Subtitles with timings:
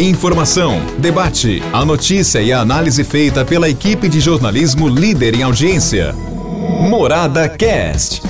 [0.00, 6.12] Informação, debate, a notícia e a análise feita pela equipe de jornalismo líder em audiência.
[6.88, 8.22] Morada Cast.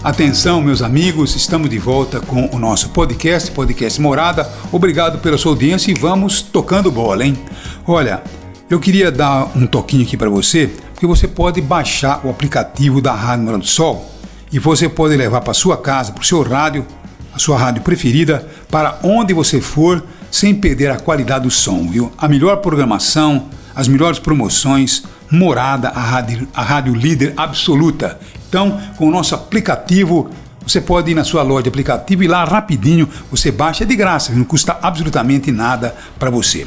[0.00, 4.48] Atenção, meus amigos, estamos de volta com o nosso podcast, Podcast Morada.
[4.70, 7.36] Obrigado pela sua audiência e vamos tocando bola, hein?
[7.84, 8.22] Olha,
[8.70, 13.12] eu queria dar um toquinho aqui para você, porque você pode baixar o aplicativo da
[13.12, 14.08] Rádio Morada do Sol
[14.52, 16.86] e você pode levar para sua casa, para o seu rádio,
[17.34, 20.00] a sua rádio preferida, para onde você for,
[20.30, 22.12] sem perder a qualidade do som, viu?
[22.18, 28.18] A melhor programação, as melhores promoções, morada, a rádio, a rádio líder absoluta.
[28.48, 30.30] Então, com o nosso aplicativo,
[30.66, 34.32] você pode ir na sua loja de aplicativo e lá rapidinho você baixa, de graça,
[34.32, 36.66] não custa absolutamente nada para você.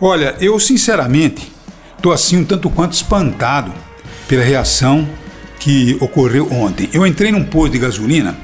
[0.00, 1.52] Olha, eu sinceramente
[1.96, 3.72] estou assim um tanto quanto espantado
[4.26, 5.08] pela reação
[5.58, 6.88] que ocorreu ontem.
[6.92, 8.36] Eu entrei num posto de gasolina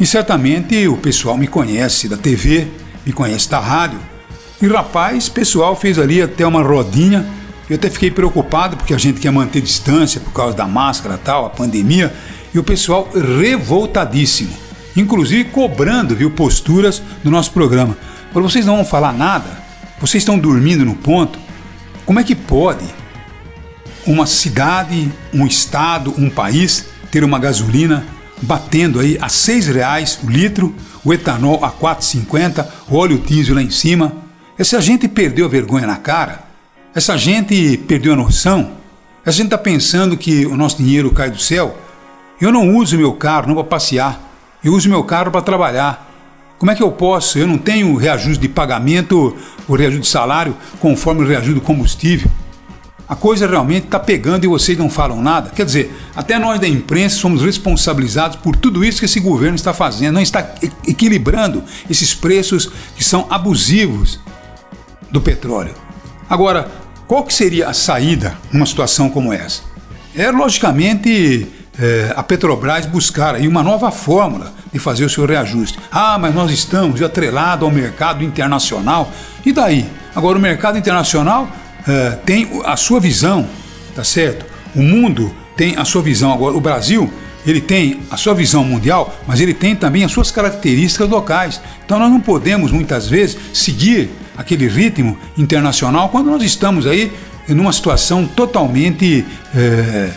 [0.00, 2.68] e certamente o pessoal me conhece da TV,
[3.08, 3.98] me conhece da rádio.
[4.60, 7.26] E rapaz, pessoal fez ali até uma rodinha.
[7.68, 11.46] Eu até fiquei preocupado porque a gente quer manter distância por causa da máscara tal,
[11.46, 12.14] a pandemia.
[12.52, 14.52] E o pessoal revoltadíssimo,
[14.94, 17.96] inclusive cobrando, viu, posturas do nosso programa.
[18.30, 19.58] Para vocês não vão falar nada?
[19.98, 21.38] Vocês estão dormindo no ponto?
[22.04, 22.84] Como é que pode
[24.06, 28.04] uma cidade, um estado, um país ter uma gasolina
[28.42, 33.62] batendo aí a seis reais o litro, o etanol a 4,50, o óleo diesel lá
[33.62, 34.12] em cima.
[34.58, 36.44] Essa gente perdeu a vergonha na cara,
[36.94, 38.72] essa gente perdeu a noção,
[39.24, 41.78] essa gente está pensando que o nosso dinheiro cai do céu.
[42.40, 44.20] Eu não uso meu carro não para passear,
[44.62, 46.06] eu uso meu carro para trabalhar.
[46.58, 47.38] Como é que eu posso?
[47.38, 49.36] Eu não tenho reajuste de pagamento,
[49.68, 52.28] o reajuste de salário conforme o reajuste do combustível
[53.08, 55.50] a coisa realmente está pegando e vocês não falam nada.
[55.50, 59.72] Quer dizer, até nós da imprensa somos responsabilizados por tudo isso que esse governo está
[59.72, 60.46] fazendo, não está
[60.86, 64.20] equilibrando esses preços que são abusivos
[65.10, 65.74] do petróleo.
[66.28, 66.70] Agora,
[67.06, 69.62] qual que seria a saída numa situação como essa?
[70.14, 75.78] É logicamente é, a Petrobras buscar aí uma nova fórmula de fazer o seu reajuste.
[75.90, 79.10] Ah, mas nós estamos atrelados ao mercado internacional.
[79.46, 79.88] E daí?
[80.14, 81.48] Agora o mercado internacional
[81.80, 83.48] uh, tem a sua visão,
[83.94, 84.46] tá certo?
[84.74, 86.32] O mundo tem a sua visão.
[86.32, 87.12] Agora, o Brasil,
[87.46, 91.60] ele tem a sua visão mundial, mas ele tem também as suas características locais.
[91.84, 97.12] Então, nós não podemos, muitas vezes, seguir aquele ritmo internacional quando nós estamos aí
[97.48, 99.24] numa situação totalmente
[99.54, 100.10] é,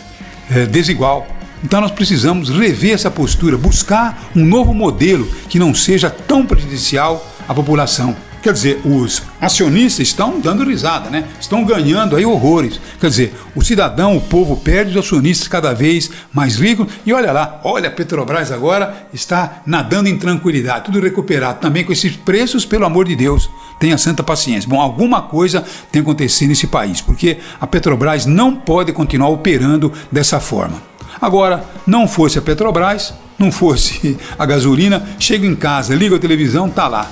[0.50, 1.26] é, desigual.
[1.64, 7.24] Então nós precisamos rever essa postura, buscar um novo modelo que não seja tão prejudicial
[7.48, 8.16] à população.
[8.42, 11.28] Quer dizer, os acionistas estão dando risada, né?
[11.40, 12.80] Estão ganhando aí horrores.
[13.00, 16.88] Quer dizer, o cidadão, o povo perde, os acionistas cada vez mais ricos.
[17.06, 21.60] E olha lá, olha, a Petrobras agora está nadando em tranquilidade, tudo recuperado.
[21.60, 23.48] Também com esses preços, pelo amor de Deus,
[23.78, 24.68] tenha santa paciência.
[24.68, 30.40] Bom, alguma coisa tem acontecido nesse país, porque a Petrobras não pode continuar operando dessa
[30.40, 30.82] forma.
[31.20, 36.68] Agora, não fosse a Petrobras, não fosse a gasolina, chego em casa, ligo a televisão,
[36.68, 37.08] tá lá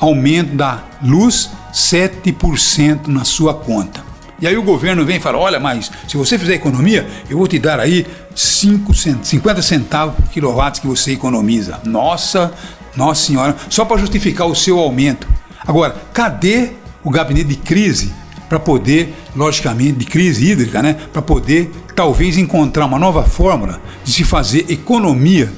[0.00, 4.04] aumento da luz 7% na sua conta.
[4.40, 7.48] E aí o governo vem e fala: olha, mas se você fizer economia, eu vou
[7.48, 8.92] te dar aí 5
[9.22, 11.80] 50 centavos por quilowatt que você economiza.
[11.84, 12.52] Nossa,
[12.94, 15.26] nossa senhora, só para justificar o seu aumento.
[15.66, 16.70] Agora, cadê
[17.02, 18.12] o gabinete de crise
[18.48, 20.96] para poder, logicamente, de crise hídrica, né?
[21.12, 25.50] Para poder talvez encontrar uma nova fórmula de se fazer economia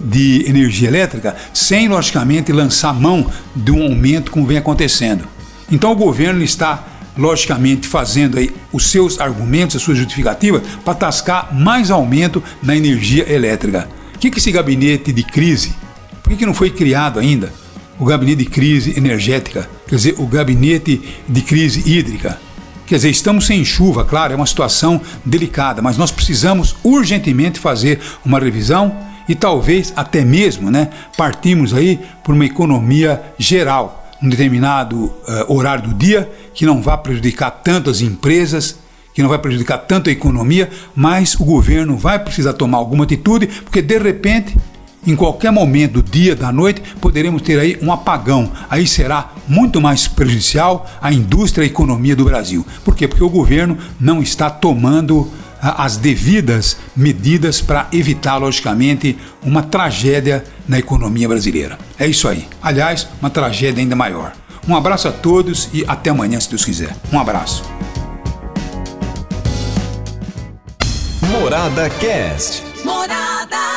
[0.00, 5.24] de energia elétrica sem, logicamente, lançar mão de um aumento como vem acontecendo.
[5.70, 6.84] Então o governo está,
[7.16, 13.30] logicamente, fazendo aí os seus argumentos, as suas justificativas para tascar mais aumento na energia
[13.32, 13.88] elétrica.
[14.14, 15.74] O que, que esse gabinete de crise,
[16.22, 17.52] por que, que não foi criado ainda?
[17.98, 22.38] O gabinete de crise energética, quer dizer, o gabinete de crise hídrica.
[22.86, 28.00] Quer dizer, estamos sem chuva, claro, é uma situação delicada, mas nós precisamos urgentemente fazer
[28.24, 28.94] uma revisão
[29.28, 35.88] e talvez até mesmo né, partimos aí por uma economia geral, um determinado uh, horário
[35.88, 38.78] do dia que não vai prejudicar tanto as empresas,
[39.14, 43.46] que não vai prejudicar tanto a economia, mas o governo vai precisar tomar alguma atitude,
[43.46, 44.56] porque de repente,
[45.06, 48.50] em qualquer momento do dia, da noite, poderemos ter aí um apagão.
[48.70, 52.64] Aí será muito mais prejudicial à indústria e à economia do Brasil.
[52.84, 53.08] Por quê?
[53.08, 55.30] Porque o governo não está tomando
[55.62, 61.78] as devidas medidas para evitar, logicamente, uma tragédia na economia brasileira.
[61.96, 62.48] É isso aí.
[62.60, 64.32] Aliás, uma tragédia ainda maior.
[64.66, 66.96] Um abraço a todos e até amanhã, se Deus quiser.
[67.12, 67.62] Um abraço.
[71.30, 72.62] Morada Cast.
[72.84, 73.71] Morada.